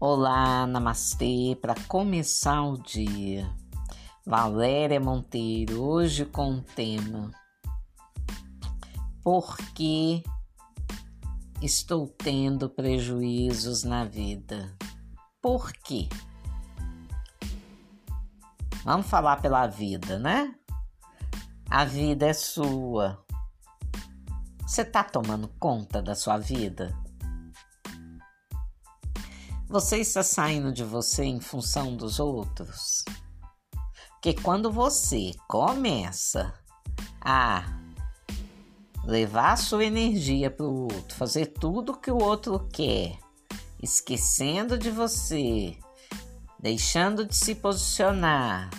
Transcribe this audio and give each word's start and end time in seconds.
Olá, 0.00 0.64
namastê, 0.64 1.58
para 1.60 1.74
começar 1.88 2.62
o 2.62 2.80
dia. 2.80 3.52
Valéria 4.24 5.00
Monteiro, 5.00 5.82
hoje 5.82 6.24
com 6.24 6.58
o 6.58 6.62
tema 6.62 7.32
Por 9.24 9.56
que 9.74 10.22
estou 11.60 12.06
tendo 12.06 12.70
prejuízos 12.70 13.82
na 13.82 14.04
vida? 14.04 14.72
Por 15.42 15.72
quê? 15.72 16.08
Vamos 18.84 19.08
falar 19.08 19.42
pela 19.42 19.66
vida, 19.66 20.16
né? 20.16 20.54
A 21.68 21.84
vida 21.84 22.28
é 22.28 22.32
sua. 22.32 23.20
Você 24.64 24.84
tá 24.84 25.02
tomando 25.02 25.48
conta 25.58 26.00
da 26.00 26.14
sua 26.14 26.38
vida? 26.38 26.96
Você 29.70 29.98
está 29.98 30.22
saindo 30.22 30.72
de 30.72 30.82
você 30.82 31.24
em 31.24 31.42
função 31.42 31.94
dos 31.94 32.18
outros? 32.18 33.04
Porque 34.12 34.32
quando 34.32 34.72
você 34.72 35.32
começa 35.46 36.54
a 37.20 37.64
levar 39.04 39.52
a 39.52 39.56
sua 39.56 39.84
energia 39.84 40.50
para 40.50 40.64
o 40.64 40.84
outro, 40.84 41.14
fazer 41.14 41.48
tudo 41.48 42.00
que 42.00 42.10
o 42.10 42.16
outro 42.16 42.66
quer, 42.72 43.18
esquecendo 43.82 44.78
de 44.78 44.90
você, 44.90 45.76
deixando 46.58 47.26
de 47.26 47.36
se 47.36 47.54
posicionar, 47.54 48.70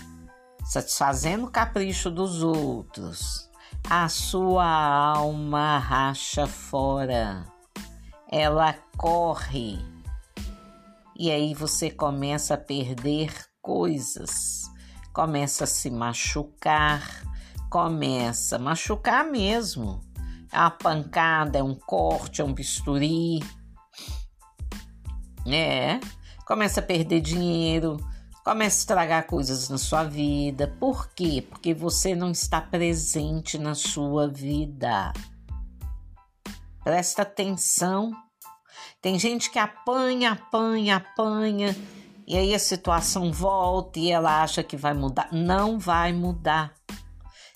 satisfazendo 0.66 1.46
o 1.46 1.52
capricho 1.52 2.10
dos 2.10 2.42
outros, 2.42 3.48
a 3.88 4.10
sua 4.10 4.66
alma 4.66 5.78
racha 5.78 6.48
fora. 6.48 7.46
Ela 8.32 8.74
corre 8.98 9.99
e 11.20 11.30
aí 11.30 11.54
você 11.54 11.92
começa 11.92 12.54
a 12.54 12.58
perder 12.58 13.30
coisas, 13.62 14.62
começa 15.12 15.66
a 15.66 15.68
se 15.68 15.92
machucar, 15.92 17.04
começa 17.70 18.56
a 18.56 18.60
machucar 18.60 19.26
mesmo. 19.26 20.00
É 20.50 20.58
uma 20.58 20.72
pancada, 20.72 21.60
é 21.60 21.64
um 21.64 21.76
corte, 21.76 22.40
é 22.40 22.44
um 22.46 22.54
bisturi. 22.54 23.44
É, 25.46 26.00
começa 26.46 26.80
a 26.80 26.84
perder 26.84 27.20
dinheiro, 27.20 27.98
começa 28.46 28.78
a 28.78 28.80
estragar 28.80 29.28
coisas 29.28 29.68
na 29.68 29.78
sua 29.78 30.06
vida. 30.06 30.74
Por 30.80 31.10
quê? 31.10 31.46
Porque 31.50 31.74
você 31.74 32.16
não 32.16 32.32
está 32.32 32.62
presente 32.62 33.58
na 33.58 33.76
sua 33.76 34.26
vida. 34.26 35.12
Presta 36.82 37.24
atenção 37.24 38.14
tem 39.02 39.18
gente 39.18 39.50
que 39.50 39.60
apanha, 39.60 40.32
apanha, 40.32 40.98
apanha, 40.98 41.76
e 42.28 42.38
aí 42.38 42.54
a 42.54 42.60
situação 42.60 43.32
volta 43.32 44.00
e 44.00 44.12
ela 44.12 44.44
acha 44.44 44.62
que 44.62 44.78
vai 44.78 44.94
mudar. 44.94 45.30
Não 45.32 45.80
vai 45.80 46.14
mudar. 46.14 46.74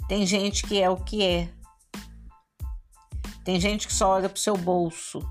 Tem 0.07 0.25
gente 0.25 0.63
que 0.66 0.81
é 0.81 0.89
o 0.89 0.97
que 0.97 1.23
é. 1.23 1.49
Tem 3.44 3.59
gente 3.59 3.88
que 3.88 3.94
só 3.94 4.09
olha 4.09 4.29
pro 4.29 4.39
seu 4.39 4.57
bolso. 4.57 5.21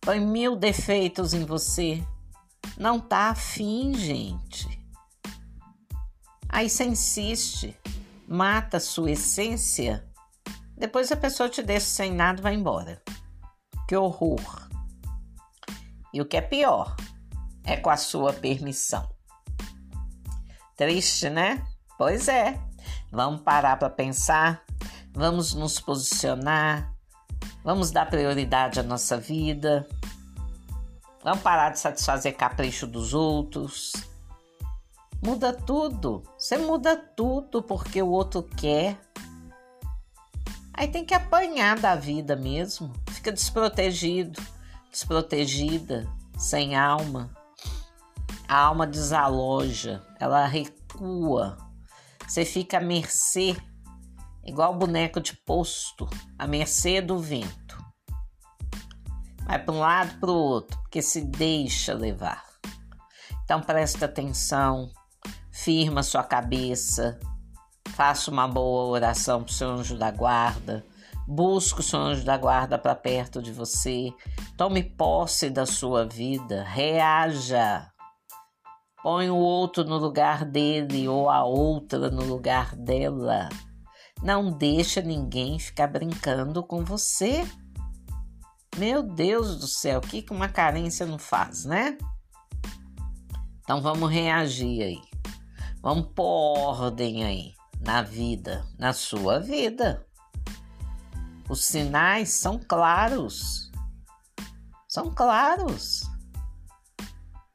Põe 0.00 0.20
mil 0.20 0.56
defeitos 0.56 1.34
em 1.34 1.44
você. 1.44 2.02
Não 2.78 2.98
tá 2.98 3.30
afim, 3.30 3.92
gente. 3.94 4.80
Aí 6.48 6.68
você 6.68 6.84
insiste, 6.84 7.76
mata 8.26 8.78
a 8.78 8.80
sua 8.80 9.10
essência. 9.10 10.04
Depois 10.76 11.12
a 11.12 11.16
pessoa 11.16 11.48
te 11.48 11.62
deixa 11.62 11.86
sem 11.86 12.12
nada 12.12 12.40
e 12.40 12.42
vai 12.42 12.54
embora. 12.54 13.02
Que 13.90 13.96
horror! 13.96 14.68
E 16.14 16.20
o 16.20 16.24
que 16.24 16.36
é 16.36 16.40
pior, 16.40 16.94
é 17.64 17.76
com 17.76 17.90
a 17.90 17.96
sua 17.96 18.32
permissão. 18.32 19.04
Triste, 20.76 21.28
né? 21.28 21.66
Pois 21.98 22.28
é. 22.28 22.56
Vamos 23.10 23.40
parar 23.40 23.80
para 23.80 23.90
pensar, 23.90 24.62
vamos 25.12 25.54
nos 25.54 25.80
posicionar, 25.80 26.94
vamos 27.64 27.90
dar 27.90 28.08
prioridade 28.08 28.78
à 28.78 28.84
nossa 28.84 29.16
vida, 29.16 29.88
vamos 31.24 31.42
parar 31.42 31.70
de 31.70 31.80
satisfazer 31.80 32.36
capricho 32.36 32.86
dos 32.86 33.12
outros. 33.12 33.90
Muda 35.20 35.52
tudo, 35.52 36.22
você 36.38 36.56
muda 36.56 36.96
tudo 36.96 37.60
porque 37.60 38.00
o 38.00 38.10
outro 38.10 38.44
quer. 38.44 39.00
Aí 40.74 40.86
tem 40.86 41.04
que 41.04 41.12
apanhar 41.12 41.76
da 41.76 41.96
vida 41.96 42.36
mesmo 42.36 42.92
fica 43.20 43.32
desprotegido, 43.32 44.42
desprotegida, 44.90 46.10
sem 46.38 46.74
alma. 46.74 47.30
A 48.48 48.56
alma 48.56 48.86
desaloja, 48.86 50.02
ela 50.18 50.46
recua. 50.46 51.58
Você 52.26 52.46
fica 52.46 52.78
à 52.78 52.80
mercê, 52.80 53.54
igual 54.42 54.74
boneco 54.74 55.20
de 55.20 55.36
posto, 55.36 56.08
à 56.38 56.46
mercê 56.46 57.02
do 57.02 57.18
vento. 57.18 57.78
Vai 59.44 59.62
para 59.62 59.74
um 59.74 59.80
lado 59.80 60.18
para 60.18 60.30
o 60.30 60.34
outro, 60.34 60.78
porque 60.80 61.02
se 61.02 61.20
deixa 61.20 61.92
levar. 61.92 62.42
Então 63.44 63.60
presta 63.60 64.06
atenção, 64.06 64.90
firma 65.52 66.02
sua 66.02 66.24
cabeça, 66.24 67.20
faça 67.90 68.30
uma 68.30 68.48
boa 68.48 68.84
oração 68.84 69.42
para 69.42 69.50
o 69.50 69.54
seu 69.54 69.68
anjo 69.68 69.98
da 69.98 70.10
guarda 70.10 70.86
Busque 71.32 71.78
o 71.78 71.82
seu 71.84 72.00
anjo 72.00 72.24
da 72.24 72.36
guarda 72.36 72.76
para 72.76 72.92
perto 72.92 73.40
de 73.40 73.52
você. 73.52 74.12
Tome 74.56 74.82
posse 74.82 75.48
da 75.48 75.64
sua 75.64 76.04
vida. 76.04 76.64
Reaja. 76.64 77.88
Põe 79.00 79.30
o 79.30 79.36
outro 79.36 79.84
no 79.84 79.96
lugar 79.96 80.44
dele 80.44 81.06
ou 81.06 81.30
a 81.30 81.44
outra 81.44 82.10
no 82.10 82.24
lugar 82.24 82.74
dela. 82.74 83.48
Não 84.20 84.50
deixa 84.50 85.00
ninguém 85.00 85.56
ficar 85.56 85.86
brincando 85.86 86.64
com 86.64 86.84
você. 86.84 87.46
Meu 88.76 89.00
Deus 89.00 89.56
do 89.56 89.68
céu, 89.68 90.00
o 90.00 90.02
que 90.02 90.26
uma 90.32 90.48
carência 90.48 91.06
não 91.06 91.16
faz, 91.16 91.64
né? 91.64 91.96
Então 93.60 93.80
vamos 93.80 94.10
reagir 94.10 94.82
aí. 94.82 95.00
Vamos 95.80 96.08
pôr 96.12 96.58
ordem 96.58 97.22
aí 97.22 97.54
na 97.80 98.02
vida, 98.02 98.66
na 98.76 98.92
sua 98.92 99.38
vida. 99.38 100.04
Os 101.50 101.64
sinais 101.64 102.28
são 102.30 102.60
claros. 102.60 103.72
São 104.88 105.12
claros. 105.12 106.08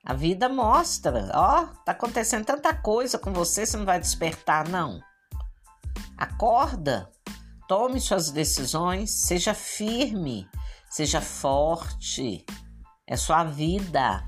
A 0.06 0.14
vida 0.14 0.50
mostra, 0.50 1.32
ó, 1.34 1.68
tá 1.86 1.94
acontecendo 1.94 2.44
tanta 2.44 2.74
coisa 2.74 3.18
com 3.18 3.32
você, 3.32 3.66
você 3.66 3.78
não 3.78 3.86
vai 3.86 3.98
despertar 3.98 4.68
não. 4.68 5.00
Acorda, 6.18 7.10
tome 7.70 8.02
suas 8.02 8.32
decisões, 8.32 9.12
seja 9.12 9.54
firme, 9.54 10.46
seja 10.90 11.22
forte. 11.22 12.46
É 13.08 13.16
sua 13.16 13.46
vida. 13.46 14.28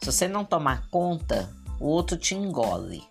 Se 0.00 0.06
você 0.06 0.26
não 0.26 0.46
tomar 0.46 0.88
conta, 0.88 1.54
o 1.78 1.88
outro 1.88 2.16
te 2.16 2.34
engole. 2.34 3.06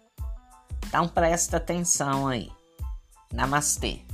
Então 0.87 1.07
presta 1.07 1.57
atenção 1.57 2.27
aí. 2.27 2.51
Namastê. 3.31 4.06